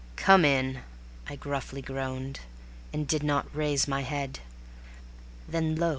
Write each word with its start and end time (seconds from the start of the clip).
"Come 0.15 0.43
in," 0.43 0.79
I 1.29 1.35
gruffly 1.35 1.83
groaned; 1.83 2.39
I 2.91 2.97
did 3.03 3.21
not 3.21 3.55
raise 3.55 3.87
my 3.87 4.01
head, 4.01 4.39
Then 5.47 5.75
lo! 5.75 5.89